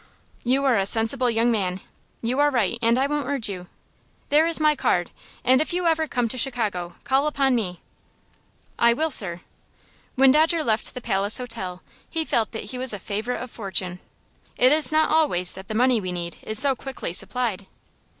"You 0.43 0.65
are 0.65 0.79
a 0.79 0.87
sensible 0.87 1.29
young 1.29 1.51
man. 1.51 1.79
You 2.23 2.39
are 2.39 2.49
right, 2.49 2.79
and 2.81 2.97
I 2.97 3.05
won't 3.05 3.27
urge 3.27 3.47
you. 3.49 3.67
There 4.29 4.47
is 4.47 4.59
my 4.59 4.75
card, 4.75 5.11
and 5.43 5.61
if 5.61 5.73
you 5.73 5.85
ever 5.85 6.07
come 6.07 6.27
to 6.29 6.39
Chicago, 6.39 6.95
call 7.03 7.27
upon 7.27 7.53
me." 7.53 7.81
"I 8.79 8.93
will, 8.93 9.11
sir." 9.11 9.41
When 10.15 10.31
Dodger 10.31 10.63
left 10.63 10.95
the 10.95 11.01
Palace 11.01 11.37
Hotel 11.37 11.83
he 12.09 12.25
felt 12.25 12.51
that 12.51 12.71
he 12.71 12.79
was 12.79 12.93
a 12.93 12.97
favorite 12.97 13.43
of 13.43 13.51
fortune. 13.51 13.99
It 14.57 14.71
is 14.71 14.91
not 14.91 15.11
always 15.11 15.53
that 15.53 15.67
the 15.67 15.75
money 15.75 16.01
we 16.01 16.11
need 16.11 16.37
is 16.41 16.57
so 16.57 16.75
quickly 16.75 17.13
supplied. 17.13 17.67